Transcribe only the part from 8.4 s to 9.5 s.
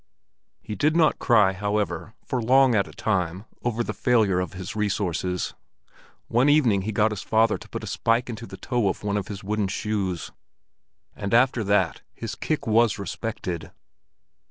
the toe of one of his